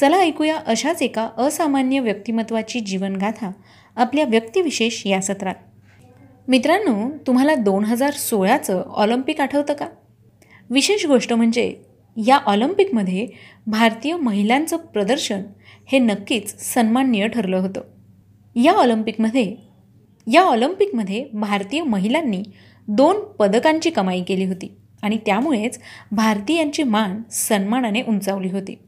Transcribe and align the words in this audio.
चला 0.00 0.16
ऐकूया 0.16 0.56
अशाच 0.66 1.02
एका 1.02 1.28
असामान्य 1.38 2.00
व्यक्तिमत्वाची 2.00 2.80
जीवनगाथा 2.80 3.52
आपल्या 3.96 4.24
व्यक्तिविशेष 4.24 5.06
या 5.06 5.20
सत्रात. 5.20 5.54
मित्रांनो 6.48 7.10
तुम्हाला 7.26 7.54
दोन 7.54 7.84
हजार 7.84 8.10
सोळाचं 8.10 8.82
ऑलिम्पिक 8.82 9.40
आठवतं 9.40 9.74
का? 9.74 9.86
विशेष 10.70 11.06
गोष्ट 11.06 11.32
म्हणजे 11.32 11.76
या 12.26 12.36
ऑलिम्पिकमध्ये 12.36 13.28
भारतीय 13.66 14.16
महिलांचं 14.16 14.76
प्रदर्शन 14.76 15.42
हे 15.92 15.98
नक्कीच 15.98 16.74
सन्माननीय 16.74 17.28
ठरलं 17.28 17.56
होतं. 17.56 17.80
या 18.56 18.72
ऑलिम्पिकमध्ये 18.72 19.56
या 20.32 20.42
ऑलिम्पिकमध्ये 20.42 21.26
भारतीय 21.32 21.82
महिलांनी 21.82 22.42
दोन 22.88 23.16
पदकांची 23.16 23.90
कमाई 23.90 24.22
केली 24.22 24.44
होती 24.44 24.74
आणि 25.02 25.18
त्यामुळेच 25.26 25.80
भारतीयांची 26.12 26.82
मान 26.82 27.22
सन्मानाने 27.30 28.02
उंचावली 28.02 28.50
होती. 28.50 28.78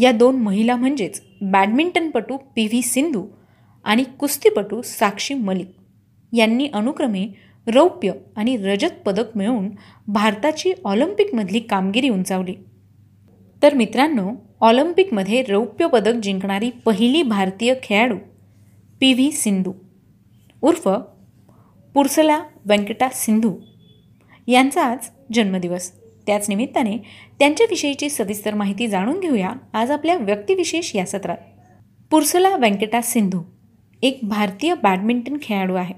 या 0.00 0.12
दोन 0.12 0.36
महिला 0.36 0.76
म्हणजेच 0.76 1.22
बॅडमिंटनपटू 1.42 2.36
पी 2.36 2.66
व्ही 2.66 2.82
सिंधू 2.82 3.26
आणि 3.84 4.04
कुस्तीपटू 4.18 4.82
साक्षी 4.82 5.34
मलिक 5.34 5.70
यांनी 6.32 6.68
अनुक्रमे 6.68 7.26
रौप्य 7.66 8.12
आणि 8.36 8.56
रजत 8.56 9.02
पदक 9.06 9.36
मिळवून 9.36 9.70
भारताची 10.08 10.72
ऑलिम्पिकमधली 10.84 11.60
कामगिरी 11.60 12.08
उंचावली. 12.08 12.54
तर 13.62 13.74
मित्रांनो 13.74 14.30
ऑलिम्पिकमध्ये 14.60 15.42
रौप्य 15.42 15.86
पदक 15.86 16.12
जिंकणारी 16.12 16.70
पहिली 16.70 17.22
भारतीय 17.22 17.74
खेळाडू 17.82 18.16
पी 19.00 19.12
व्ही 19.12 19.32
सिंधू. 19.32 19.72
उर्फ 20.62 20.88
पुरसला 21.94 22.42
व्यंकटा 22.64 23.08
सिंधू. 23.12 23.54
यांचा 24.46 24.84
आज 24.84 24.98
जन्मदिवस. 25.32 26.03
त्याच 26.26 26.48
निमित्ताने 26.48 26.96
त्यांच्याविषयीची 27.38 28.10
सविस्तर 28.10 28.54
माहिती 28.54 28.88
जाणून 28.88 29.20
घेऊया 29.20 29.52
आज 29.72 29.90
आपल्या 29.90 30.16
व्यक्तिविशेष 30.16 30.96
या 30.96 31.06
सत्रात. 31.06 31.36
पुरसला 32.10 32.56
व्यंकटा 32.56 33.00
सिंधू 33.00 33.42
एक 34.02 34.18
भारतीय 34.22 34.74
बॅडमिंटन 34.74 35.36
खेळाडू 35.42 35.74
आहे. 35.74 35.94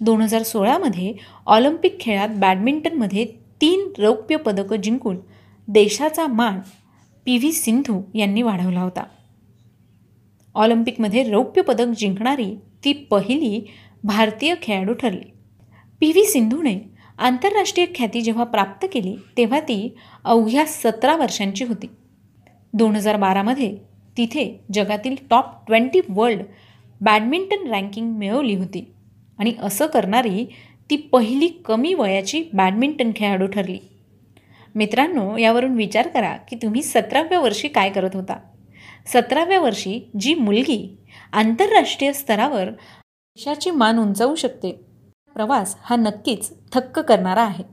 दोन 0.00 0.20
हजार 0.20 0.42
सोळामध्ये 0.42 1.12
ऑलिम्पिक 1.46 2.00
खेळात 2.00 2.28
बॅडमिंटनमध्ये 2.28 3.24
तीन 3.60 3.88
रौप्य 3.98 4.36
पदकं 4.36 4.76
जिंकून 4.76 5.16
देशाचा 5.68 6.26
मान 6.26 6.60
पी 7.24 7.36
व्ही 7.38 7.52
सिंधू 7.52 8.02
यांनी 8.14 8.42
वाढवला 8.42 8.80
होता. 8.80 9.04
ऑलिम्पिकमध्ये 10.54 11.22
रौप्य 11.22 11.62
पदक 11.62 11.86
जिंकणारी 11.98 12.54
ती 12.84 12.92
पहिली 12.92 13.66
भारतीय 14.04 14.54
खेळाडू 14.62 14.92
ठरली. 14.92 15.30
पी 16.00 16.12
व्ही 16.12 16.24
सिंधूने 16.24 16.99
आंतरराष्ट्रीय 17.20 17.86
ख्याती 17.94 18.20
जेव्हा 18.20 18.44
प्राप्त 18.44 18.86
केली 18.92 19.14
तेव्हा 19.36 19.60
ती 19.60 19.94
अवघ्या 20.24 20.64
सतरा 20.66 21.16
वर्षांची 21.16 21.64
होती. 21.64 21.86
दोन 22.74 22.96
हजार 22.96 23.16
बारामध्ये 23.16 23.74
तिथे 24.16 24.44
जगातील 24.74 25.16
top 25.30 25.44
twenty 25.66 26.00
world 26.08 26.42
badminton 27.00 27.66
ranking 27.66 28.10
मिळवली 28.12 28.54
होती 28.54 28.84
आणि 29.38 29.52
असं 29.62 29.86
करणारी 29.86 30.44
ती 30.90 30.96
पहिली 30.96 31.48
कमी 31.64 31.94
वयाची 31.94 32.42
बॅडमिंटन 32.52 33.10
खेळाडू 33.16 33.46
ठरली. 33.46 33.78
मित्रांनो 34.74 35.36
यावरून 35.36 35.74
विचार 35.74 36.08
करा 36.08 36.36
की 36.48 36.56
तुम्ही 36.56 36.82
सतराव्या 36.82 37.40
वर्षी 37.40 37.68
काय 37.68 37.90
करत 37.90 38.14
होता? 38.14 38.38
सतराव्या 39.06 39.60
वर्षी 39.60 40.00
जी 40.20 40.34
मुलगी 40.34 40.96
आंतरराष्ट्रीय 41.32 42.12
स्तरावर 42.12 42.70
देशाची 42.70 43.70
मान 43.70 43.98
उंचावू 43.98 44.34
शकते 44.34 44.78
प्रवास 45.34 45.76
हा 45.82 45.96
नक्कीच 45.96 46.50
थक्क 46.72 46.98
करणारा 46.98 47.42
आहे. 47.42 47.64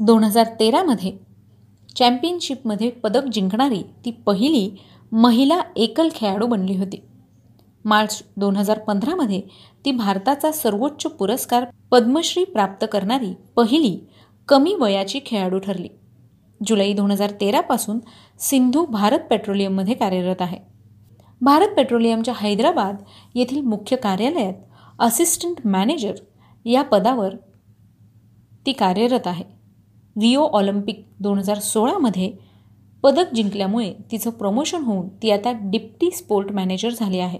दोन 0.00 0.24
हजार 0.24 0.46
तेरामध्ये 0.60 1.12
चॅम्पियनशिपमध्ये 1.96 2.90
पदक 2.90 3.24
जिंकणारी 3.32 3.82
ती 4.04 4.10
पहिली 4.10 4.70
महिला 5.12 5.60
एकल 5.76 6.08
खेळाडू 6.14 6.46
बनली 6.46 6.76
होती. 6.76 7.02
मार्च 7.84 8.22
दोन 8.36 8.56
हजार 8.56 8.78
पंधरामध्ये 8.78 9.40
ती 9.84 9.92
भारताचा 9.92 10.52
सर्वोच्च 10.52 11.06
पुरस्कार 11.06 11.64
पद्मश्री 11.90 12.44
प्राप्त 12.44 12.86
करणारी 12.92 13.32
पहिली 13.56 13.98
कमी 14.48 14.74
वयाची 14.74 15.20
खेळाडू 15.26 15.58
ठरली. 15.58 15.88
जुलै 16.66 16.92
दोन 16.92 17.10
हजार 17.10 17.30
तेरापासून 17.30 17.98
सिंधू 18.38 18.84
भारत 18.86 19.20
पेट्रोलियममध्ये 19.30 19.94
कार्यरत 19.94 20.42
आहे. 20.42 20.58
भारत 21.40 21.68
पेट्रोलियमच्या 21.68 22.34
हैदराबाद 22.40 22.96
येथील 23.34 23.60
मुख्य 23.60 23.96
कार्यालयात 23.96 24.54
असिस्टंट 24.98 25.66
मॅनेजर 25.66 26.14
या 26.64 26.82
पदावर 26.82 27.36
ती 28.66 28.72
कार्यरत 28.72 29.26
आहे. 29.26 29.44
रिओ 30.20 30.42
ऑलिम्पिक 30.42 31.06
दोन 31.20 31.38
हजार 31.38 31.58
सोळामध्ये 31.58 32.32
पदक 33.02 33.34
जिंकल्यामुळे 33.34 33.94
तिचं 34.10 34.30
प्रमोशन 34.30 34.82
होऊन 34.82 35.08
ती 35.08 35.30
आता 35.30 35.52
डिप्टी 35.60 36.10
स्पोर्ट 36.10 36.52
मॅनेजर 36.52 36.90
झाली 36.90 37.18
आहे. 37.18 37.38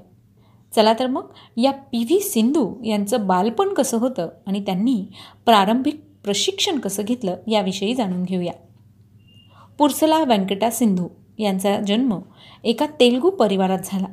चला 0.77 0.93
तर 0.99 1.07
मग 1.07 1.27
या 1.57 1.73
पी 1.73 2.05
व्ही 2.05 2.21
सिंधू 2.21 2.85
यांचं 2.85 3.27
बालपण 3.27 3.75
कसं 3.75 3.99
होतं 3.99 4.29
आणि 4.47 4.61
त्यांनी 4.61 5.05
प्रारंभिक 5.45 6.01
प्रशिक्षण 6.25 6.79
कसं 6.79 7.03
घेतलं 7.05 7.37
याविषयी 7.49 7.95
जाणून 7.95 8.23
घेऊया. 8.23 8.53
पुरसला 9.79 10.25
व्यंकटा 10.25 10.71
सिंधू 10.71 11.09
यांचा 11.39 11.81
जन्म 11.81 12.19
एका 12.65 12.87
तेलगू 13.01 13.31
परिवारात 13.31 13.79
झाला. 13.85 14.07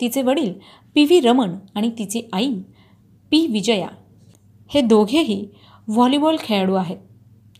तिचे 0.00 0.22
वडील 0.22 0.52
पी 0.94 1.04
व्ही 1.04 1.20
रमण 1.20 1.54
आणि 1.74 1.90
तिची 1.98 2.22
आई 2.32 2.52
पी 3.30 3.46
विजया 3.46 3.88
हे 4.70 4.80
दोघेही 4.80 5.44
व्हॉलीबॉल 5.88 6.36
खेळाडू 6.40 6.74
आहेत. 6.74 6.98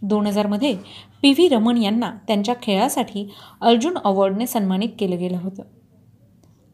दोन 0.02 0.26
हजारमध्ये 0.26 0.74
पी 1.22 1.32
व्ही 1.32 1.48
रमण 1.48 1.76
यांना 1.76 2.10
त्यांच्या 2.26 2.54
खेळासाठी 2.62 3.26
अर्जुन 3.60 3.98
अवॉर्डने 4.04 4.46
सन्मानित 4.46 4.88
केलं 4.98 5.18
गेलं 5.18 5.38
होतं. 5.38 5.62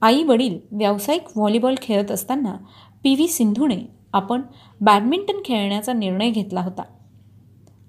आई 0.02 0.22
वडील 0.22 0.58
व्यावसायिक 0.72 1.36
व्हॉलीबॉल 1.36 1.74
खेळत 1.82 2.10
असताना 2.10 2.56
पी 3.04 3.14
व्ही 3.14 3.28
सिंधूने 3.28 3.78
आपण 4.12 4.42
बॅडमिंटन 4.80 5.40
खेळण्याचा 5.44 5.92
निर्णय 5.92 6.30
घेतला 6.30 6.60
होता. 6.60 6.82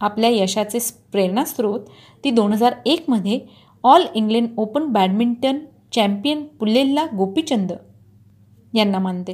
आपल्या 0.01 0.29
यशाचे 0.29 0.79
प्रेरणास्रोत 1.11 1.79
ती 2.23 2.31
दोन 2.31 2.53
हजार 2.53 2.73
एकमध्ये 2.85 3.39
All 3.83 4.05
England 4.15 4.47
Open 4.57 4.85
badminton 4.85 5.59
champion 5.91 6.43
Pullela 6.45 7.05
Gopichand 7.17 7.71
यांना 8.73 8.99
मानते. 8.99 9.33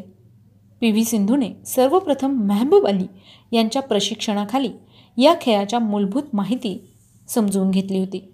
पी. 0.81 0.91
व्ही. 0.91 1.03
सिंधूने 1.03 1.49
सर्वप्रथम 1.65 2.41
मेहबूब 2.41 2.85
अली 2.87 3.05
यांच्या 3.51 3.81
प्रशिक्षणाखाली 3.81 4.69
या 5.17 5.35
खेळाच्या 5.41 5.79
मूलभूत 5.79 6.23
माहिती 6.33 6.87
समजून 7.27 7.71
घेतली 7.71 7.99
होती. 7.99 8.29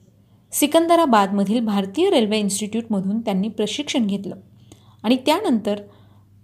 सिकंदराबादमधील 0.51 1.65
भारतीय 1.65 2.09
रेल्वे 2.09 2.39
इन्स्टिट्यूटमधून 2.39 3.19
त्यांनी 3.21 3.47
प्रशिक्षण 3.47 4.07
घेतलं 4.07 4.35
आणि 5.03 5.17
त्यानंतर 5.25 5.81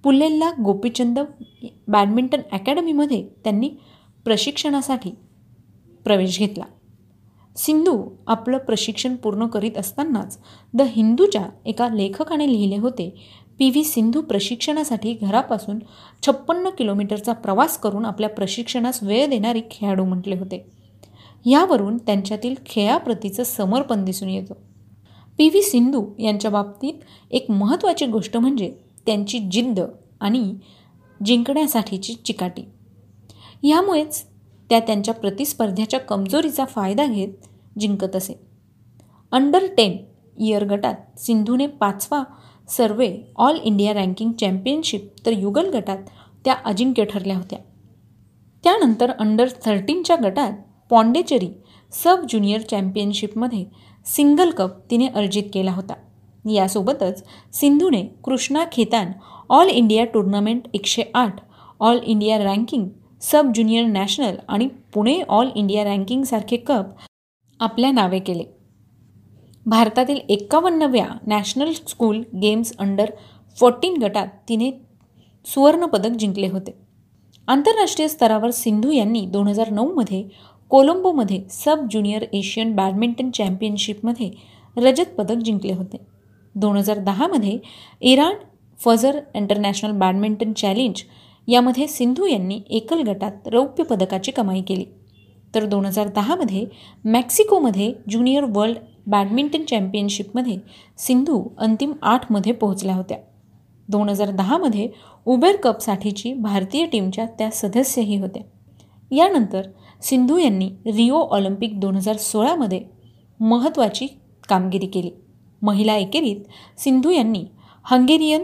पुल्लेल्ला 0.04 0.52
गोपीचंद 0.66 1.20
बॅडमिंटन 1.88 2.42
अकॅडमीमध्ये 2.52 3.28
त्यांनी 3.44 3.70
प्रशिक्षणासाठी 4.26 5.12
प्रवेश 6.04 6.40
घेतला. 6.40 6.64
सिंधू 7.56 8.10
आपलं 8.28 8.58
प्रशिक्षण 8.58 9.16
पूर्ण 9.16 9.46
करीत 9.46 9.78
असतानाच 9.78 10.40
द 10.74 10.82
हिंदूच्या 10.82 11.46
एका 11.66 11.90
लेखकाने 11.90 12.52
लिहिले 12.52 12.78
होते 12.78 13.24
पी. 13.58 13.70
व्ही. 13.70 13.84
सिंधू 13.84 14.22
प्रशिक्षणासाठी 14.22 15.14
घरापासून 15.14 15.80
छप्पन्न 16.26 16.70
किलोमीटरचा 16.70 17.34
प्रवास 17.34 17.78
करून 17.78 18.06
आपल्या 18.06 18.30
प्रशिक्षणास 18.30 19.04
वेळ 19.04 19.28
देणारी 19.28 19.62
खेळाडू 19.72 20.04
म्हटले 20.04 20.36
होते. 20.36 20.66
यावरून 21.46 21.98
त्यांच्यातील 21.98 22.56
खेळाप्रतीचं 22.66 23.44
समर्पण 23.44 24.06
दिसून 24.06 24.30
येतं. 24.30 24.54
पी. 25.38 25.50
व्ही. 25.50 25.62
सिंधू 25.62 26.06
यांच्या 26.20 26.52
बाबतीत 26.52 26.94
एक 27.32 27.52
महत्त्वाची 27.52 28.06
गोष्ट 28.06 28.38
म्हणजे 28.38 28.74
त्यांची 29.06 29.40
जिद्द 29.40 29.80
आणि 30.22 30.54
जिंकण्यासाठीची 31.26 32.14
चिकाटी. 32.14 32.62
यामुळेच 33.64 34.26
त्या 34.70 34.80
त्यांच्या 34.80 35.14
प्रतिस्पर्ध्याच्या 35.14 36.00
कमजोरीचा 36.00 36.66
फायदा 36.66 37.06
घेत 37.06 37.48
जिंकत 37.80 38.16
असे. 38.16 38.40
अंडर 39.32 39.66
टेन 39.78 39.98
इयर 40.38 40.66
गटात 40.66 41.20
सिंधूने 41.20 41.68
पाचवा 41.68 42.24
सर्वे 42.70 43.18
ऑल 43.36 43.58
इंडिया 43.64 43.94
रँकिंग 43.94 44.32
चॅम्पियनशिप 44.32 45.10
तर 45.26 45.32
युगल 45.32 45.70
गटात 45.70 45.98
त्या 46.46 46.56
अजिंक्य 46.66 47.04
ठरल्या 47.06 47.38
होत्या. 47.38 47.60
त्यानंतर 48.64 49.12
अंडर 49.20 49.48
थर्टीनच्या 49.66 50.16
गटात 50.24 50.54
पॉंडेचेरी 50.90 51.50
सब 51.92 52.26
ज्युनियर 52.30 52.62
चॅम्पियनशिपमध्ये 52.62 53.66
सिंगल 54.06 54.50
कप 54.50 54.72
तिने 54.92 55.08
अर्जित 55.08 55.44
केला 55.54 55.72
होता. 55.72 55.94
यासोबतच 56.50 57.24
सिंधूने 57.54 58.02
Krishna 58.24 58.64
Khaitan 58.72 59.12
all 59.50 59.70
India 59.70 60.06
tournament 60.06 60.68
एकशे 60.74 61.04
आठ 61.14 61.40
all 61.80 62.00
India 62.04 62.38
ranking 62.38 62.88
sub 63.26 63.52
junior 63.56 63.86
national 63.86 64.36
आणि 64.48 64.68
पुणे 64.94 65.20
ऑल 65.30 65.50
इंडिया 65.56 65.84
रँकिंगसारखे 65.84 66.58
कप 66.58 66.86
आपल्या 67.60 67.92
नावे 67.92 68.20
केले. 68.20 68.44
भारतातील 69.66 70.20
एक्कावन्नव्या 70.30 71.06
national 71.28 71.72
school 71.88 72.22
games 72.42 72.74
under 72.80 73.12
fourteen 73.58 73.98
गटात 74.02 74.28
तिने 74.50 74.72
सुवर्णपदक 75.46 76.18
जिंकले 76.20 76.48
होते. 76.48 76.72
आंतरराष्ट्रीय 77.48 78.08
स्तरावर 78.08 78.52
सिंधू 78.52 78.92
यांनी 78.92 79.26
दोन 79.26 79.48
हजार 79.48 79.70
नऊमध्ये 79.70 80.24
कोलंबोमध्ये 80.72 81.42
सब 81.52 81.88
ज्युनियर 81.92 82.26
एशियन 82.34 82.76
बॅडमिंटन 82.76 83.30
चॅम्पियनशिपमध्ये 83.32 84.30
रजत 84.78 85.16
पदक 85.18 85.44
जिंकले 85.46 85.74
होते. 85.74 85.98
दोन 86.56 86.78
हजार 86.78 87.00
दहामध्ये 87.00 87.58
Iran 88.02 88.36
Fajr 88.80 89.20
international 89.36 89.92
badminton 90.00 90.54
challenge 90.54 91.04
यामध्ये 91.48 91.88
सिंधू 91.88 92.26
यांनी 92.26 92.62
एकल 92.70 93.02
गटात 93.02 93.48
रौप्य 93.48 93.84
पदकाची 93.84 94.32
कमाई 94.32 94.62
केली. 94.62 94.86
तर 95.56 95.66
दोन 95.66 95.86
हजार 95.86 96.08
दहामध्ये 96.08 96.66
मेक्सिकोमध्ये 97.06 97.94
ज्युनियर 98.10 98.44
वर्ल्ड 98.44 98.78
बॅडमिंटन 99.08 99.64
चॅम्पियनशिपमध्ये 99.64 100.58
सिंधू 100.98 101.44
अंतिम 101.58 101.94
आठमध्ये 102.02 102.52
पोहोचल्या 102.52 102.96
होत्या. 102.96 103.18
दोन 103.90 104.10
हजार 104.10 104.32
दहामध्ये 104.32 104.90
उबेर 105.26 105.56
कपसाठीची 105.56 106.34
भारतीय 106.34 106.86
टीमच्या 106.86 107.26
त्या 107.26 107.52
सदस्यही 107.52 108.18
होत्या. 108.18 108.44
यानंतर 109.12 109.62
सिंधू 110.02 110.38
यांनी 110.38 110.70
रिओ 110.86 111.18
ऑलिम्पिक 111.18 111.80
दोन 111.80 111.96
हजार 111.96 112.18
सोळामध्ये 112.18 112.82
महत्त्वाची 113.40 114.08
कामगिरी 114.50 114.86
केली. 114.86 115.12
महिला 115.62 115.96
एकेरीत 115.96 116.38
सिंधू 116.80 117.10
यांनी 117.10 117.46
हंगेरियन 117.84 118.44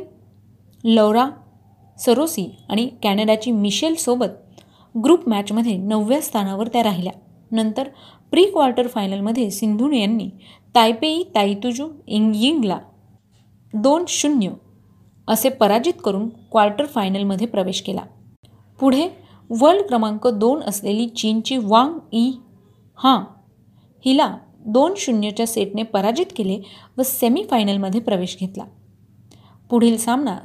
लौरा 0.84 1.30
सरोसी 2.06 2.46
आणि 2.70 2.88
कॅनडाची 3.04 3.52
मिशेलसोबत 3.52 4.28
ग्रुप 4.96 5.28
मॅचमध्ये 5.30 5.76
नवव्या 5.78 6.22
स्थानावर 6.22 6.68
त्या 6.68 6.84
राहिल्या. 6.84 7.14
नंतर 7.52 7.88
प्री 8.32 8.44
क्वार्टर 8.46 8.88
फायनलमध्ये 8.88 9.50
सिंधू 9.52 9.90
यांनी 9.92 10.30
तायपेई 10.76 11.24
ताईतुजू 11.36 11.88
इंगिंगला 12.08 12.80
दोन 13.74 14.06
शून्य 14.08 14.50
असे 15.28 15.50
पराजित 15.50 15.94
करून 16.06 16.28
क्वार्टर 16.52 16.86
फायनलमध्ये 16.86 17.48
प्रवेश 17.48 17.82
केला. 17.82 18.02
पुढे 18.80 19.08
वर्ल्ड 19.50 19.82
क्रमांक 19.82 20.28
दोन 20.28 20.62
असलेली 20.62 21.08
चीनची 21.08 21.58
वांग 21.58 21.98
ई 22.14 22.32
हां 23.00 23.20
हिला 24.06 24.36
दोन 24.66 24.94
शून्यच्या 24.98 25.48
सेटने 25.48 25.84
पराजित 25.84 26.26
केले 26.36 26.60
व 26.98 27.02
सेमीफायनलमध्ये 27.04 28.02
प्रवेश 28.02 28.38
घेतला. 28.40 28.64
पुढील 29.70 29.98
सामना 29.98 30.38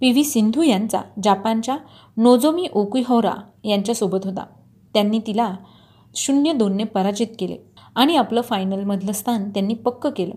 पी 0.00 0.10
व्ही 0.10 0.24
सिंधू 0.24 0.62
यांचा 0.62 1.00
जापानच्या 1.24 1.76
नोजोमी 2.16 2.66
ओकुहोरा 2.72 3.34
यांच्यासोबत 3.64 4.18
होता. 4.24 4.44
त्यांनी 4.94 5.18
तिला 5.18 5.56
शून्य 6.14 6.52
दोनने 6.52 6.84
पराजित 6.84 7.26
केले 7.38 7.56
आणि 7.94 8.16
आपलं 8.16 8.40
फायनलमधलं 8.40 9.12
स्थान 9.12 9.50
त्यांनी 9.50 9.74
पक्क 9.74 10.06
केलं. 10.06 10.34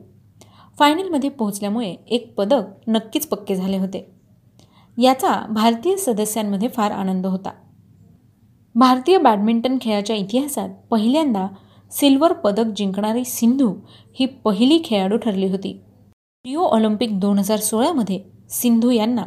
फायनलमध्ये 0.80 1.30
पोहोचल्यामुळे 1.30 1.96
एक 2.08 2.34
पदक 2.36 2.64
नक्कीच 2.88 3.28
पक्के 3.28 3.56
झाले 3.56 3.78
होते. 3.78 4.12
याचा 4.98 5.46
भारतीय 5.50 5.96
सदस्यांमध्ये 5.96 6.68
फार 6.68 6.92
आनंद 6.92 7.26
होता. 7.26 7.52
भारतीय 8.76 9.18
बॅडमिंटन 9.18 9.78
खेळाच्या 9.82 10.16
इतिहासात 10.16 10.70
पहिल्यांदा 10.90 11.48
सिल्वर 11.92 12.34
पदक 12.34 12.66
जिंकणारी 12.66 13.26
सिंधू 13.26 13.74
ही 14.20 14.26
पहिली 14.26 14.82
खेळाडू 14.86 15.18
ठरली 15.18 15.50
होती. 15.50 15.82
रिओ 16.46 16.62
ऑलिम्पिक 16.62 17.20
दोन 17.20 17.40
हजार 17.40 17.58
सोळामध्ये 17.58 18.20
सिंधू 18.50 18.90
यांना 18.90 19.24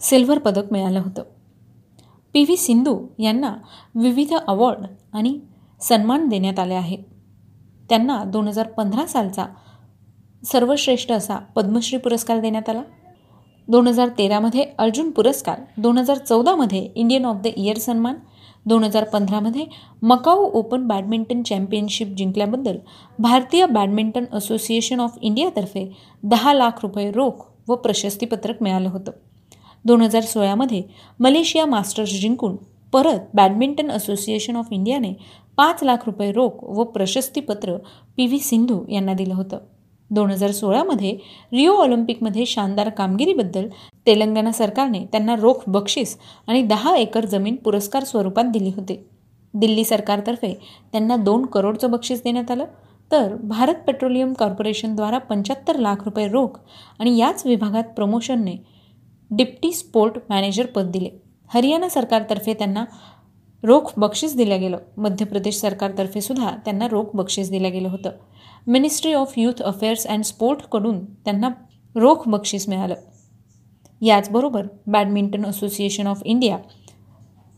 सिल्वर 0.00 0.38
पदक 0.38 0.72
मिळालं 0.72 1.00
होतं. 1.00 1.22
पी. 2.32 2.42
व्ही. 2.42 2.56
सिंधू 2.56 2.98
यांना 3.18 3.54
विविध 3.94 4.34
अवॉर्ड 4.48 4.84
आणि 5.12 5.38
सन्मान 5.80 6.28
देण्यात 6.28 6.58
आले 6.58 6.74
आहेत 6.74 6.98
त्यांना 7.88 8.24
दोन 8.24 8.48
हजार 8.48 8.66
पंधरा 8.66 9.06
सालचा 9.06 9.46
सर्वश्रेष्ठ 10.44 11.12
असा 11.12 11.36
पद्मश्री 11.36 11.98
पुरस्कार 11.98 12.40
देण्यात 12.40 12.68
आला. 12.68 12.82
दोन 13.68 13.86
हजार 13.86 14.08
तेरामध्ये 14.08 14.64
अर्जुन 14.78 15.10
पुरस्कार 15.10 15.60
दोन 15.78 15.98
हजार 15.98 16.18
चौदामध्ये 16.18 16.88
इंडियन 16.94 17.24
ऑफ 17.24 17.36
द 17.36 17.46
इयर 17.46 17.78
सन्मान 17.78 18.14
दोन 18.66 18.84
हजार 18.84 19.04
पंधरामध्ये 19.04 19.64
मकाऊ 20.02 20.50
ओपन 20.52 20.86
बॅडमिंटन 20.86 21.42
चॅम्पियनशिप 21.42 22.08
जिंकल्याबद्दल 22.08 22.76
भारतीय 23.18 23.66
बॅडमिंटन 23.66 24.24
असोसिएशन 24.32 25.00
ऑफ 25.00 25.18
इंडियातर्फे 25.22 25.96
दहा 26.22 26.52
लाख 26.54 26.82
रुपये 26.82 27.10
रोख 27.10 27.46
व 27.68 27.74
प्रशस्तीपत्रक 27.74 28.62
मिळालं 28.62 28.88
होतं. 28.88 29.12
दोन 29.86 30.00
हजार 30.00 30.22
सोळामध्ये 30.22 30.82
मलेशिया 31.20 31.66
मास्टर्स 31.66 32.10
जिंकून 32.20 32.56
परत 32.92 33.28
बॅडमिंटन 33.34 33.90
असोसिएशन 33.90 34.56
ऑफ 34.56 34.66
इंडियाने 34.70 35.12
पाच 35.56 35.82
लाख 35.82 35.96
रुपये 36.06 36.32
रोख 36.32 36.64
व 36.64 36.84
प्रशस्तीपत्र 36.84 37.76
पी 38.16 38.26
व्ही 38.26 38.38
सिंधू 38.38 38.80
यांना 38.88 39.12
दिलं 39.12 39.34
होतं. 39.34 39.58
दोन 40.10 40.30
हजार 40.30 40.50
सोळामध्ये 40.50 41.10
रिओ 41.52 41.74
ऑलिम्पिकमध्ये 41.74 42.46
शानदार 42.46 42.88
कामगिरीबद्दल 42.88 43.68
तेलंगणा 44.06 44.52
सरकारने 44.52 45.04
त्यांना 45.12 45.36
रोख 45.36 45.62
बक्षीस 45.66 46.18
आणि 46.46 46.62
दहा 46.62 46.96
एकर 46.96 47.26
जमीन 47.26 47.56
पुरस्कार 47.56 48.04
स्वरूपात 48.04 48.44
दिली 48.44 48.72
होती. 48.76 48.98
दिल्ली 49.54 49.84
सरकारतर्फे 49.84 50.54
त्यांना 50.92 51.16
दोन 51.16 51.46
करोडचं 51.46 51.90
बक्षीस 51.90 52.22
देण्यात 52.24 52.50
आलं. 52.50 52.64
तर 53.12 53.34
भारत 53.42 53.74
पेट्रोलियम 53.86 54.32
कॉर्पोरेशनद्वारा 54.32 55.18
पंच्याहत्तर 55.18 55.78
लाख 55.78 56.04
रुपये 56.04 56.28
रोख 56.28 56.58
आणि 56.98 57.16
याच 57.18 57.46
विभागात 57.46 57.84
प्रमोशनने 57.96 58.56
डिप्टी 59.30 59.72
स्पोर्ट 59.72 60.18
मॅनेजर 60.30 60.66
पद 60.66 60.90
दिले. 60.90 61.10
हरियाणा 61.50 61.88
सरकारतर्फे 61.88 62.54
त्यांना 62.54 62.84
रोख 63.62 63.92
बक्षीस 63.96 64.36
दिलं 64.36 64.60
गेलं. 64.60 64.78
मध्य 64.96 65.24
प्रदेश 65.24 65.60
सरकारतर्फे 65.60 66.20
सुद्धा 66.20 66.50
त्यांना 66.64 66.88
रोख 66.88 67.04
बक्षीस 67.14 67.50
दिलं 67.50 67.72
गेलं 67.72 67.88
होतं. 67.88 68.10
Ministry 68.66 69.12
of 69.12 69.32
youth 69.36 69.62
affairs 69.62 70.06
and 70.06 70.24
स्पोर्टकडून 70.24 71.04
त्यांना 71.04 71.48
रोख 71.94 72.28
बक्षीस 72.28 72.68
मिळालं. 72.68 72.94
याचबरोबर 74.02 74.66
badminton 74.86 75.44
association 75.46 76.06
of 76.06 76.22
India 76.24 76.58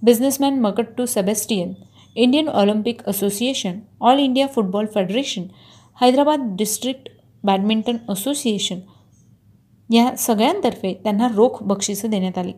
businessman 0.03 0.59
Makattu 0.61 1.07
Sebastian 1.07 1.73
Indian 2.17 2.49
Olympic 2.49 3.03
association 3.09 3.79
all 4.01 4.19
India 4.19 4.47
football 4.47 4.87
federation 4.87 5.43
Hyderabad 6.01 6.41
district 6.57 7.09
badminton 7.45 7.97
association 8.09 8.79
या 9.91 10.17
सगळ्यांतर्फे 10.17 10.93
त्यांना 10.95 11.29
रोख 11.35 11.63
बक्षिसं 11.63 12.11
देण्यात 12.11 12.39
आली. 12.39 12.53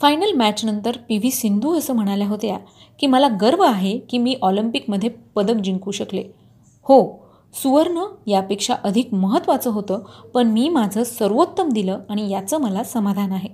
फायनल 0.00 0.32
मॅचनंतर 0.32 0.96
पी 1.08 1.18
व्ही 1.18 1.30
सिंधू 1.30 1.78
असं 1.78 1.94
म्हणाल्या 1.94 2.28
होत्या 2.28 2.56
की 3.00 3.06
मला 3.06 3.28
गर्व 3.40 3.62
आहे 3.62 3.98
की 3.98 4.18
मी 4.18 4.36
ऑलिम्पिकमध्ये 4.42 5.08
पदक 5.08 5.54
जिंकू 5.54 5.90
शकले. 5.90 6.22
हो 6.82 7.24
सुवर्ण 7.54 8.04
यापेक्षा 8.26 8.74
अधिक 8.84 9.14
महत्त्वाचं 9.14 9.70
होतं 9.70 10.04
पण 10.34 10.46
मी 10.46 10.68
माझं 10.68 11.04
सर्वोत्तम 11.04 11.68
दिलं 11.68 11.98
आणि 12.08 12.30
याचं 12.30 12.58
मला 12.58 12.82
समाधान 12.84 13.32
आहे. 13.32 13.48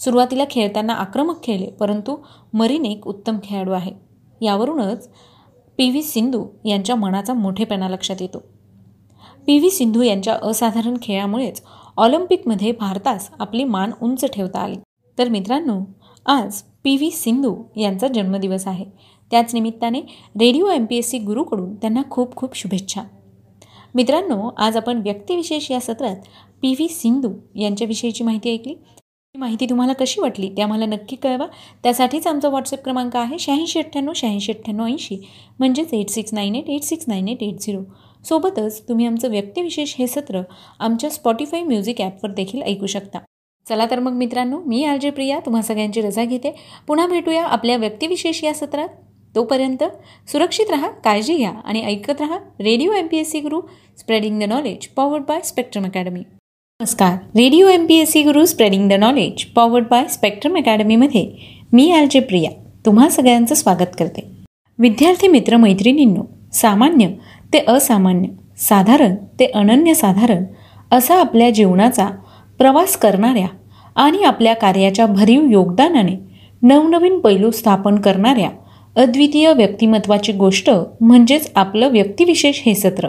सुरुवातीला 0.00 0.44
खेळताना 0.50 0.92
आक्रमक 0.92 1.42
खेळले 1.42 1.66
परंतु 1.70 2.16
मरीन 2.52 2.86
एक 2.86 3.06
उत्तम 3.06 3.36
खेळाडू 3.44 3.70
आहे. 3.70 3.92
यावरूनच 4.40 5.08
पी 5.78 5.90
व्ही 5.90 6.02
सिंधू 6.02 6.46
यांच्या 6.64 6.96
मनाचा 6.96 7.34
मोठेपणा 7.34 7.88
लक्षात 7.88 8.16
येतो. 8.20 8.38
पी 9.46 9.58
व्ही 9.58 9.70
सिंधू 9.70 10.02
यांच्या 10.02 10.34
असाधारण 10.42 10.96
खेळामुळेच 11.02 11.62
ऑलिम्पिकमध्ये 11.98 12.70
भारतास 12.72 13.28
आपली 13.40 13.64
मान 13.64 13.90
उंच 14.02 14.24
ठेवता 14.24 14.58
आली. 14.58 14.76
तर 15.18 15.28
मित्रांनो 15.28 15.78
आज 16.26 16.62
पी 16.84 16.96
व्ही 16.96 17.10
सिंधू 17.10 17.54
यांचा 17.76 18.08
जन्मदिवस 18.08 18.66
आहे. 18.68 18.84
त्याच 19.30 19.54
निमित्ताने 19.54 20.00
radio 20.40 20.68
M 20.70 20.84
P 20.84 20.96
S 20.96 21.10
C 21.10 21.18
गुरुकडून 21.18 21.74
त्यांना 21.74 22.02
खूप 22.10 22.34
खूप 22.36 22.56
शुभेच्छा. 22.56 23.02
मित्रांनो 23.94 24.50
आज 24.58 24.76
आपण 24.76 25.00
व्यक्तिविशेष 25.02 25.70
या 25.70 25.80
सत्रात 25.80 26.16
पी 26.62 26.74
व्ही 26.74 26.88
सिंधू 26.88 27.32
यांच्याविषयीची 27.54 28.24
माहिती 28.24 28.54
ऐकली. 28.54 28.72
ही 28.72 29.38
माहिती 29.40 29.66
तुम्हाला 29.70 29.92
कशी 29.92 30.20
वाटली 30.20 30.48
ते 30.56 30.62
आम्हाला 30.62 30.86
नक्की 30.86 31.16
कळवा. 31.16 31.46
त्यासाठीच 31.82 32.26
आमचा 32.26 32.48
व्हॉट्सअप 32.48 32.82
क्रमांक 32.84 33.16
आहे 33.16 33.38
शहाऐंशी 33.38 33.78
अठ्ठ्याण्णव 33.78 34.12
शहाऐंशी 34.16 34.52
अठ्ठ्याण्णव 34.52 34.86
ऐंशी 34.86 35.20
म्हणजेच 35.58 35.94
eight 35.94 36.10
six 36.10 36.34
nine 36.34 36.54
eight 36.54 36.68
eight 36.70 36.82
six 36.82 37.04
nine 37.08 37.28
eight 37.28 37.42
eight 37.42 37.60
zero 37.60 37.82
सोबतच 38.24 38.82
तुम्ही 38.88 39.06
आमचं 39.06 39.30
व्यक्तिविशेष 39.30 39.94
हे 39.98 40.06
सत्र 40.06 40.40
आमच्या 40.80 41.10
स्पॉटीफाय 41.10 41.62
म्युझिक 41.62 42.00
ॲपवर 42.00 42.30
देखील 42.30 42.62
ऐकू 42.62 42.86
शकता. 42.86 43.18
चला 43.66 43.86
तर 43.90 43.98
मग 43.98 44.12
मित्रांनो 44.12 44.60
मी 44.66 44.84
आर 44.84 44.96
जे 44.96 45.10
प्रिया 45.10 45.38
तुम्हा 45.46 45.62
सगळ्यांची 45.62 46.00
रजा 46.00 46.24
घेते. 46.24 46.54
पुन्हा 46.86 47.06
भेटूया 47.06 47.44
आपल्या 47.44 47.76
व्यक्तिविशेष 47.76 48.42
या 48.44 48.54
सत्रात. 48.54 48.88
तोपर्यंत 49.34 49.82
सुरक्षित 50.28 50.70
राहा 50.70 50.88
काळजी 51.04 51.36
घ्या 51.36 51.50
आणि 51.64 51.82
ऐकत 51.82 52.20
राहा 52.20 52.38
radio 52.60 52.92
M 52.92 53.06
P 53.06 53.18
S 53.18 53.30
C 53.30 53.40
Guru 53.40 53.60
spreading 53.98 54.40
the 54.40 54.44
knowledge 54.44 54.86
powered 54.86 55.22
by 55.28 55.40
Spectrum 55.44 55.84
academy 55.84 56.20
नमस्कार. 56.20 57.16
Radio 57.36 57.68
M 57.68 57.86
P 57.86 57.94
S 57.94 58.12
C 58.12 58.22
Guru 58.22 58.44
spreading 58.46 58.88
the 58.88 58.92
knowledge 58.92 59.44
powered 59.46 59.86
by 59.90 60.06
Spectrum 60.08 60.56
अकॅडमीमध्ये 60.56 61.26
मी 61.72 61.90
आर 61.92 62.04
जे 62.10 62.20
प्रिया 62.20 62.50
तुम्हा 62.86 63.08
सगळ्यांचं 63.08 63.54
स्वागत 63.54 63.96
करते. 63.98 64.28
विद्यार्थी 64.78 65.28
मित्र 65.28 65.56
मैत्रिणींनो 65.56 66.22
सामान्य 66.52 67.08
ते 67.54 67.64
असामान्य 67.68 68.28
साधारण 68.58 69.14
ते 69.40 69.46
अनन्यसाधारण 69.46 70.44
असा 70.92 71.14
आपल्या 71.14 71.50
जीवनाचा 71.50 72.08
प्रवास 72.58 72.96
करणाऱ्या 72.96 73.46
आणि 73.94 74.22
आपल्या 74.22 74.54
कार्याच्या 74.54 75.06
भरीव 75.06 75.46
योगदानाने 75.50 76.12
नवनवीन 76.62 77.20
पैलू 77.20 77.50
स्थापन 77.50 77.96
करणाऱ्या 77.96 78.50
अद्वितीय 78.96 79.52
व्यक्तिमत्वाची 79.52 80.32
गोष्ट 80.32 80.70
म्हणजेच 81.00 81.50
आपलं 81.56 81.88
व्यक्तिविशेष 81.88 82.60
हे 82.66 82.74
सत्र. 82.74 83.08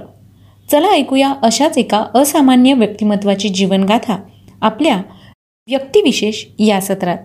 चला 0.72 0.88
ऐकूया 0.88 1.34
अशाच 1.44 1.78
एका 1.78 2.06
असामान्य 2.16 2.74
व्यक्तिमत्वाची 2.74 3.50
जीवनगाथा 3.50 4.18
आपल्या 4.62 5.02
व्यक्तिविशेष 5.70 6.46
या 6.60 6.82
सत्रात. 6.82 7.18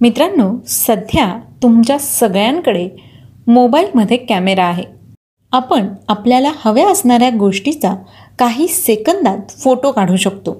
मित्रांनो 0.00 0.64
सध्या 0.66 1.40
तुमच्या 1.62 1.98
सगळ्यांकडे 1.98 2.88
मोबाईलमध्ये 3.46 4.16
कॅमेरा 4.16 4.64
आहे. 4.64 4.95
आपण 5.56 5.86
आपल्याला 6.08 6.50
हव्या 6.58 6.86
असणाऱ्या 6.90 7.28
गोष्टीचा 7.30 7.94
काही 8.38 8.66
सेकंदात 8.68 9.50
फोटो 9.58 9.90
काढू 9.92 10.16
शकतो. 10.16 10.56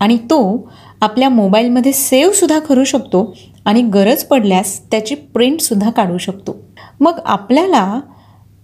आणि 0.00 0.16
तो 0.30 0.68
आपल्या 1.02 1.28
मोबाईलमध्ये 1.28 1.92
सेव्हसुद्धा 1.92 2.58
करू 2.58 2.84
शकतो 2.84 3.22
आणि 3.64 3.82
गरज 3.94 4.24
पडल्यास 4.24 4.78
त्याची 4.90 5.14
प्रिंटसुद्धा 5.14 5.90
काढू 5.90 6.18
शकतो. 6.18 6.56
मग 7.00 7.20
आपल्याला 7.24 8.00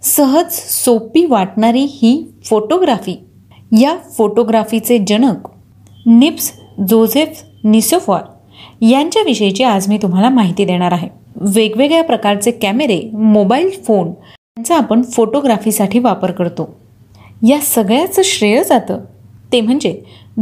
सहज 0.02 0.52
सोपी 0.52 1.24
वाटणारी 1.26 1.84
ही 1.90 2.12
फोटोग्राफी 2.44 3.16
या 3.80 3.96
फोटोग्राफीचे 4.16 4.98
जनक 5.08 5.48
निप्स 6.06 6.52
जोझेफ 6.88 7.42
निसोफॉर 7.64 8.20
यांच्याविषयीची 8.82 9.64
आज 9.64 9.88
मी 9.88 9.98
तुम्हाला 9.98 10.28
माहिती 10.28 10.64
देणार 10.64 10.92
आहे. 10.92 11.08
वेगवेगळ्या 11.36 12.02
प्रकारचे 12.04 12.50
कॅमेरे 12.52 13.00
मोबाईल 13.12 13.70
फोन 13.84 14.12
त्यांचा 14.56 14.76
आपण 14.76 15.02
फोटोग्राफीसाठी 15.02 15.98
वापर 15.98 16.30
करतो. 16.30 16.64
या 17.48 17.58
सगळ्याचं 17.60 18.22
श्रेय 18.24 18.62
जातं 18.64 19.00
ते 19.52 19.60
म्हणजे 19.60 19.92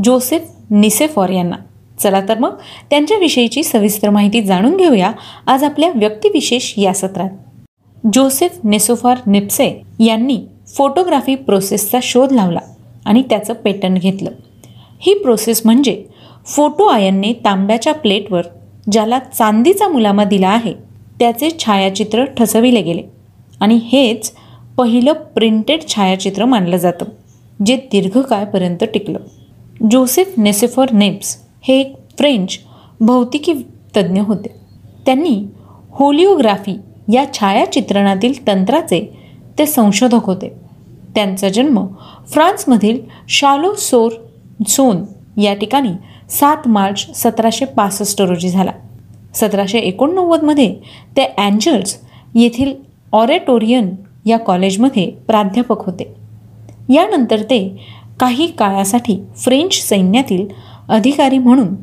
जोसेफ 0.04 0.42
निसेफॉर 0.70 1.30
यांना. 1.30 1.56
चला 2.00 2.20
तर 2.28 2.38
मग 2.38 2.54
त्यांच्याविषयीची 2.90 3.62
सविस्तर 3.62 4.10
माहिती 4.10 4.42
जाणून 4.42 4.76
घेऊया 4.76 5.10
आज 5.46 5.64
आपल्या 5.64 5.90
व्यक्तिविशेष 5.94 6.72
या 6.78 6.92
सत्रात. 6.94 7.30
जोसेफ 8.14 8.58
नेसोफार 8.64 9.18
निप्से 9.26 9.68
यांनी 10.00 10.38
फोटोग्राफी 10.76 11.34
प्रोसेसचा 11.34 11.98
शोध 12.02 12.32
लावला 12.32 12.60
आणि 13.06 13.22
त्याचं 13.22 13.54
पेटंट 13.54 13.98
घेतलं. 13.98 14.30
ही 15.00 15.14
प्रोसेस 15.14 15.62
म्हणजे 15.64 16.02
फोटो 16.46 16.86
आयनने 16.86 17.32
तांब्याच्या 17.44 17.94
प्लेटवर 17.94 18.46
ज्याला 18.92 19.18
चांदीचा 19.18 19.88
मुलामा 19.88 20.24
दिला 20.24 20.48
आहे 20.48 20.74
त्याचे 21.18 21.50
छायाचित्र 21.58 22.24
ठसविले 22.24 22.82
गेले. 22.82 23.02
आणि 23.60 23.74
हेच 23.74 24.32
पहिलं 24.76 25.12
प्रिंटेड 25.12 25.80
छायाचित्र 25.88 26.44
मानलं 26.44 26.76
जातं 26.76 27.04
जे 27.66 27.76
दीर्घकाळपर्यंत 27.76 28.84
टिकलं. 28.84 29.18
जोसेफ 29.90 30.32
नेसेफर 30.36 30.92
नेप्स 30.92 31.36
हे 31.62 31.80
एक 31.80 31.96
फ्रेंच 32.18 32.58
भौतिकी 33.00 33.52
तज्ज्ञ 33.96 34.20
होते. 34.20 34.54
त्यांनी 35.06 35.44
होलिओग्राफी 35.90 36.78
या 37.12 37.24
छायाचित्रणातील 37.34 38.46
तंत्राचे 38.46 39.18
ते 39.58 39.66
संशोधक 39.66 40.24
होते. 40.24 40.52
त्यांचा 41.14 41.48
जन्म 41.48 41.86
फ्रान्समधील 42.28 43.00
शालो 43.28 43.74
सोर 43.74 44.12
सोन 44.68 45.04
या 45.40 45.54
ठिकाणी 45.54 45.90
सात 46.30 46.68
मार्च 46.68 47.22
सतराशे 47.22 47.64
पासष्ट 47.64 48.22
रोजी 48.22 48.48
झाला. 48.48 48.72
सतराशे 49.34 49.78
एकोणनव्वदमध्ये 49.78 50.74
ते 51.16 51.24
अँजल्स 51.24 51.96
येथील 52.34 52.83
ऑरेटोरियन 53.14 53.88
या 54.26 54.36
कॉलेजमध्ये 54.38 55.06
प्राध्यापक 55.26 55.84
होते. 55.86 56.04
यानंतर 56.88 57.42
ते 57.42 57.58
काही 58.20 58.46
काळासाठी 58.48 59.16
फ्रेंच 59.36 59.74
सैन्यातील 59.80 60.46
अधिकारी 60.88 61.38
म्हणून 61.38 61.74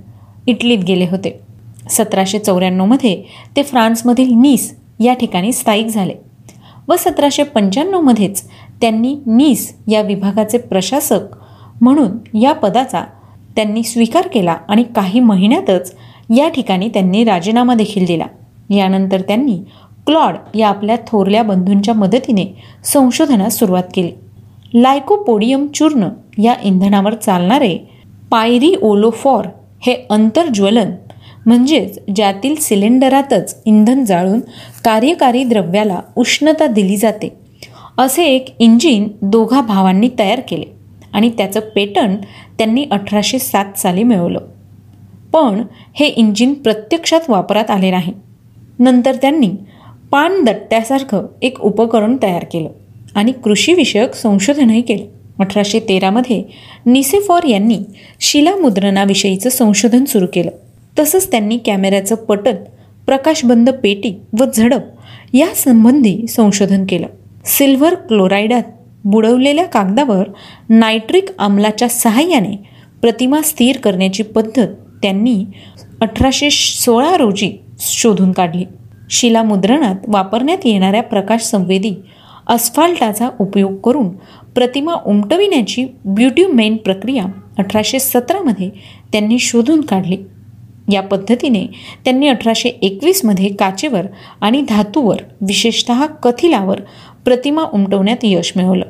इटलीत 0.47 0.83
गेले 0.87 1.05
होते. 1.05 1.39
सतराशे 1.89 2.39
चौऱ्याण्णवमध्ये 2.39 3.15
ते 3.55 3.63
फ्रान्समधील 3.63 4.33
नीस 4.33 4.71
या 4.99 5.13
ठिकाणी 5.13 5.51
स्थायिक 5.51 5.87
झाले 5.87 6.13
व 6.87 6.95
सतराशे 6.95 7.43
पंच्याण्णवमध्येच 7.43 8.43
त्यांनी 8.81 9.15
नीस 9.27 9.73
या 9.87 10.01
विभागाचे 10.01 10.57
प्रशासक 10.57 11.35
म्हणून 11.81 12.37
या 12.37 12.53
पदाचा 12.53 13.03
त्यांनी 13.55 13.83
स्वीकार 13.83 14.27
केला 14.27 14.57
आणि 14.67 14.83
काही 14.95 15.19
महिन्यातच 15.19 15.93
या 16.35 16.47
ठिकाणी 16.49 16.89
त्यांनी 16.89 17.23
राजीनामा 17.23 17.73
देखील 17.73 18.05
दिला. 18.05 18.25
यानंतर 18.69 19.21
त्यांनी 19.21 19.57
क्लॉड 20.05 20.57
या 20.57 20.69
आपल्या 20.69 20.95
थोरल्या 21.07 21.43
बंधूंच्या 21.43 21.93
मदतीने 21.93 22.45
संशोधनास 22.83 23.57
सुरुवात 23.57 23.83
केली. 23.93 24.11
लायकोपोडियम 24.73 25.67
चूर्ण 25.67 26.07
या 26.43 26.53
इंधनावर 26.63 27.13
चालणारे 27.13 27.77
पायरी 28.31 28.75
ओलोफॉर 28.81 29.45
हे 29.81 29.95
अंतर्ज्वलन 30.09 30.91
म्हणजेच 31.45 31.99
ज्यातील 32.15 32.55
सिलेंडरातच 32.55 33.61
इंधन 33.65 34.05
जाळून 34.05 34.39
कार्यकारी 34.85 35.43
द्रव्याला 35.43 35.99
उष्णता 36.15 36.67
दिली 36.67 36.97
जाते 36.97 37.33
असे 37.97 38.23
एक 38.25 38.45
इंजिन 38.59 39.07
दोघा 39.21 39.61
भावांनी 39.61 40.09
तयार 40.19 40.39
केले 40.47 40.65
आणि 41.13 41.29
त्याचं 41.29 41.59
पेटंट 41.75 42.19
त्यांनी 42.57 42.85
अठराशे 42.91 43.39
सात 43.39 43.77
साली 43.77 44.03
मिळवलं. 44.03 44.39
पण 45.33 45.63
हे 45.93 46.05
इंजिन 46.05 46.53
प्रत्यक्षात 46.53 47.29
वापरात 47.29 47.71
आले 47.71 47.91
नाही. 47.91 48.13
नंतर 48.79 49.15
त्यांनी 49.15 49.51
पान 50.11 50.43
दट्ट्यासारखं 50.43 51.25
एक 51.41 51.59
उपकरण 51.61 52.17
तयार 52.23 52.43
केलं 52.43 52.69
आणि 53.15 53.31
कृषीविषयक 53.31 54.13
संशोधनही 54.13 54.81
केलं. 54.81 55.05
अठराशे 55.39 55.79
तेरामध्ये 55.79 56.43
निसेफॉर 56.85 57.43
यांनी 57.43 57.79
शिलामुद्रणाविषयीचं 58.19 59.49
संशोधन 59.49 60.05
सुरू 60.05 60.25
केलं. 60.33 60.51
तसंच 60.99 61.31
त्यांनी 61.31 61.57
कॅमेऱ्याचं 61.57 62.15
पटल 62.15 62.55
प्रकाशबंद 63.05 63.69
पेटी 63.69 64.19
व 64.39 64.45
झडप 64.57 64.81
यासंबंधी 65.33 66.27
संशोधन 66.27 66.85
केलं. 66.89 67.07
सिल्व्हर 67.45 67.93
क्लोराईडात 67.93 68.63
बुडवलेल्या 69.05 69.65
कागदावर 69.65 70.27
नायट्रिक 70.69 71.25
आम्लाच्या 71.39 71.87
सहाय्याने 71.87 72.55
प्रतिमा 73.01 73.41
स्थिर 73.41 73.77
करण्याची 73.77 74.23
पद्धत 74.23 74.67
त्यांनी 75.01 75.45
अठराशे 76.01 76.49
सोळा 76.51 77.17
रोजी 77.17 77.51
शोधून 77.79 78.31
काढली. 78.31 78.65
शिलामुद्रणात 79.11 79.95
वापरण्यात 80.07 80.65
येणाऱ्या 80.65 81.03
प्रकाश 81.03 81.41
संवेदी 81.41 81.93
अस्फाल्टाचा 82.47 83.29
उपयोग 83.39 83.75
करून 83.75 84.09
प्रतिमा 84.55 84.93
उमटविण्याची 85.05 85.85
ब्युट्युमेन 86.05 86.77
प्रक्रिया 86.77 87.23
अठराशे 87.57 87.99
सतरामध्ये 87.99 88.69
त्यांनी 89.11 89.39
शोधून 89.39 89.81
काढली. 89.81 90.17
या 90.91 91.01
पद्धतीने 91.01 91.65
त्यांनी 92.05 92.27
अठराशे 92.27 92.69
एकवीसमध्ये 92.69 93.49
काचेवर 93.49 94.05
आणि 94.41 94.61
धातूवर 94.69 95.17
विशेषत 95.41 95.91
कथिलावर 96.23 96.81
प्रतिमा 97.25 97.63
उमटवण्यात 97.73 98.17
यश 98.23 98.53
मिळवलं. 98.55 98.85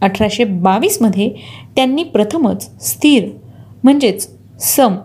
अठराशे 0.00 0.44
बावीसमध्ये 0.44 1.30
त्यांनी 1.76 2.02
प्रथमच 2.02 2.82
स्थिर 2.82 3.28
म्हणजेच 3.84 4.28
सम 4.60 4.96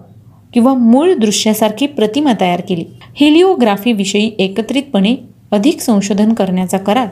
किंवा 0.54 0.74
मूळ 0.74 1.14
दृश्यासारखी 1.14 1.88
प्रतिमा 1.88 2.34
तयार 2.42 2.62
केली. 2.62 2.86
हिलिओग्राफीविषयी 3.20 4.32
एकत्रितपणे 4.40 5.16
अधिक 5.52 5.82
संशोधन 5.82 6.34
करण्याचा 6.34 6.78
करार 6.78 7.08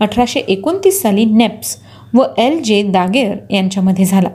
अठराशे 0.00 0.40
एकोणतीस 0.40 1.00
साली 1.02 1.24
नेप्स 1.24 1.76
व 2.14 2.24
एल 2.38 2.62
जे 2.62 2.82
दागेर 2.82 3.34
यांच्यामध्ये 3.50 4.04
झाला. 4.04 4.28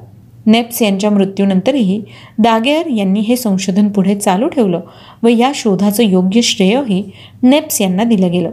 नेप्स 0.45 0.81
यांच्या 0.81 1.09
मृत्यूनंतरही 1.09 2.01
दागेर 2.37 2.87
यांनी 2.87 3.19
हे 3.19 3.35
संशोधन 3.35 3.87
पुढे 3.87 4.15
चालू 4.15 4.47
ठेवलं 4.47 4.81
व 5.23 5.27
या 5.27 5.51
शोधाचं 5.55 6.03
योग्य 6.03 6.41
श्रेयही 6.41 7.03
नेप्स 7.43 7.81
यांना 7.81 8.03
दिलं 8.03 8.31
गेलं. 8.31 8.51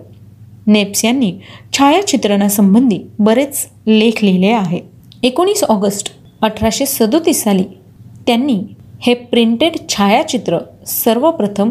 नेप्स 0.67 1.05
यांनी 1.05 1.33
छायाचित्रणासंबंधी 1.73 2.99
बरेच 3.19 3.67
लेख 3.87 4.25
लिहिले 4.25 4.51
आहेत 4.53 5.25
एकोणीस 5.25 5.65
ऑगस्ट 5.65 6.13
अठराशे 6.43 6.87
सदोतीस 6.87 7.43
साली 7.45 7.65
त्यांनी 8.27 8.59
हे 9.01 9.15
प्रिंटेड 9.15 9.77
छायाचित्र 9.89 10.59
सर्वप्रथम 10.87 11.71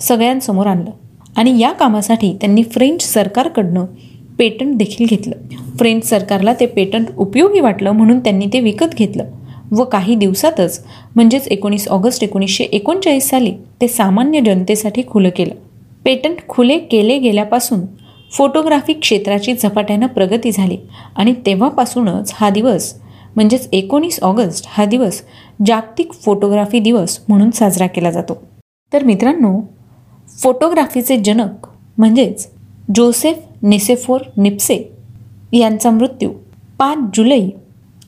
सगळ्यांसमोर 0.00 0.66
आणलं. 0.66 0.90
आणि 1.36 1.58
या 1.58 1.72
कामासाठी 1.72 2.36
त्यांनी 2.40 2.62
फ्रेंच 2.62 3.02
सरकारकडनं 3.02 3.84
पेटंट 4.38 4.76
देखील 4.76 5.06
घेतलं. 5.10 5.34
फ्रेंच 5.78 6.08
सरकारला 6.08 6.52
ते 6.60 6.66
पेटंट 6.66 7.06
उपयोगी 7.16 7.60
वाटलं 7.60 7.90
म्हणून 7.90 8.18
त्यांनी 8.18 8.46
ते 8.46 8.60
विकत 8.60 8.94
घेतलं. 8.94 9.24
व 9.72 9.84
काही 9.84 10.14
दिवसातच 10.14 10.84
म्हणजेच 11.14 11.48
एकोणीस 11.48 11.88
ऑगस्ट 11.88 12.24
एकोणीसशे 12.24 12.64
एकोणचाळीस 12.64 13.28
साली 13.28 13.52
ते 13.80 13.88
सामान्य 13.88 14.40
जनतेसाठी 14.40 15.02
खुलं 15.08 15.30
केलं. 15.36 15.54
पेटंट 16.04 16.36
खुले 16.48 16.78
केले 16.78 17.18
गेल्यापासून 17.18 17.80
फोटोग्राफी 18.32 18.92
क्षेत्राची 18.92 19.54
झपाट्यानं 19.54 20.06
प्रगती 20.06 20.52
झाली. 20.52 20.76
आणि 21.16 21.34
तेव्हापासूनच 21.46 22.32
हा 22.34 22.50
दिवस 22.50 22.94
म्हणजेच 23.36 23.68
एकोणीस 23.72 24.22
ऑगस्ट 24.22 24.64
हा 24.68 24.84
दिवस 24.84 25.22
जागतिक 25.66 26.12
फोटोग्राफी 26.12 26.80
दिवस 26.80 27.18
म्हणून 27.28 27.50
साजरा 27.50 27.86
केला 27.86 28.10
जातो. 28.10 28.42
तर 28.92 29.04
मित्रांनो 29.04 29.60
फोटोग्राफीचे 30.36 31.16
जनक 31.16 31.66
म्हणजेच 31.98 32.46
जोसेफ 32.94 33.38
निसेफोर 33.62 34.20
निप्से 34.36 34.78
यांचा 35.52 35.90
मृत्यू 35.90 36.30
पाच 36.78 36.98
जुलै 37.14 37.40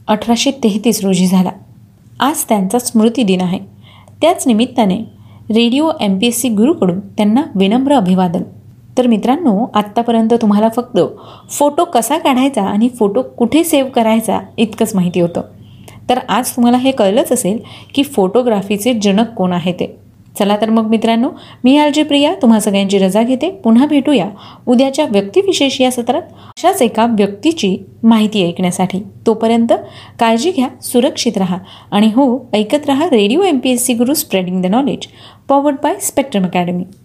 अठराशे 0.08 0.50
तेहतीस 0.50 1.00
रोजी 1.04 1.26
झाला. 1.26 1.50
आज 2.20 2.44
त्यांचा 2.44 2.78
स्मृती 2.78 3.22
दिन 3.22 3.40
आहे. 3.40 3.58
त्याच 4.20 4.46
निमित्ताने 4.46 4.96
radio 5.50 5.90
M 6.00 6.18
P 6.18 6.26
S 6.26 6.40
C 6.40 6.48
गुरुकडून 6.48 7.00
त्यांना 7.00 7.42
विनम्र 7.54 7.94
अभिवादन. 7.94 8.42
तर 8.98 9.06
मित्रांनो 9.06 9.66
आत्तापर्यंत 9.74 10.34
तुम्हाला 10.42 10.68
फक्त 10.68 10.98
फोटो 11.50 11.84
कसा 11.84 12.18
काढायचा 12.18 12.62
आणि 12.62 12.88
फोटो 12.88 13.22
कुठे 13.22 13.64
सेव्ह 13.64 13.90
करायचा 13.90 14.40
इतकंच 14.56 14.94
माहिती 14.94 15.20
होतं. 15.20 15.42
तर 16.08 16.18
आज 16.28 16.50
तुम्हाला 16.50 16.78
हे 16.78 16.90
कळलंच 16.90 17.32
असेल 17.32 17.58
की 17.94 18.02
फोटोग्राफीचे 18.02 18.94
जनक 18.94 19.34
कोण 19.34 19.52
आहे 19.52 19.72
ते. 19.72 19.96
चला 20.38 20.56
तर 20.60 20.70
मग 20.70 20.86
मित्रांनो 20.86 21.28
मी 21.64 21.76
आलजी 21.78 22.02
प्रिया 22.02 22.34
तुम्हा 22.42 22.58
सगळ्यांची 22.60 22.98
रजा 22.98 23.22
घेते. 23.22 23.50
पुन्हा 23.64 23.86
भेटूया 23.86 24.28
उद्याच्या 24.66 25.04
व्यक्तिविशेष 25.10 25.80
या 25.80 25.90
सत्रात 25.90 26.22
अशाच 26.48 26.82
एका 26.82 27.06
व्यक्तीची 27.06 27.76
माहिती 28.02 28.46
ऐकण्यासाठी. 28.48 29.02
तोपर्यंत 29.26 29.72
काळजी 30.20 30.50
घ्या 30.50 30.68
सुरक्षित 30.82 31.38
राहा 31.38 31.58
आणि 31.90 32.06
हो 32.06 32.26
ऐकत 32.52 32.86
राहा 32.86 33.06
radio 33.06 33.42
M 33.42 33.58
P 33.58 33.70
S 33.70 33.84
C 33.86 33.94
Guru 33.94 34.14
spreading 34.14 34.62
the 34.62 34.66
knowledge 34.66 35.06
powered 35.48 35.76
by 35.82 35.94
Spectrum 36.00 36.44
academy 36.44 36.84